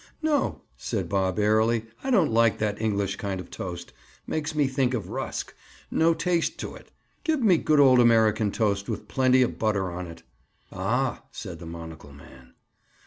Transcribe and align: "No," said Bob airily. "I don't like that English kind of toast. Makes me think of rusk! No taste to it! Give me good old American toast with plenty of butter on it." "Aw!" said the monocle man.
"No," 0.23 0.63
said 0.77 1.07
Bob 1.07 1.37
airily. 1.37 1.85
"I 2.03 2.09
don't 2.09 2.31
like 2.31 2.57
that 2.57 2.81
English 2.81 3.17
kind 3.17 3.39
of 3.39 3.51
toast. 3.51 3.93
Makes 4.25 4.55
me 4.55 4.65
think 4.67 4.95
of 4.95 5.09
rusk! 5.09 5.53
No 5.91 6.15
taste 6.15 6.57
to 6.61 6.73
it! 6.73 6.91
Give 7.23 7.39
me 7.43 7.57
good 7.59 7.79
old 7.79 7.99
American 7.99 8.51
toast 8.51 8.89
with 8.89 9.07
plenty 9.07 9.43
of 9.43 9.59
butter 9.59 9.91
on 9.91 10.07
it." 10.07 10.23
"Aw!" 10.71 11.21
said 11.31 11.59
the 11.59 11.67
monocle 11.67 12.13
man. 12.13 12.55